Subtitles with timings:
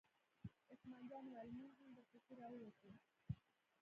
[0.71, 2.89] عثمان جان وویل: موږ هم در پسې را ووتو.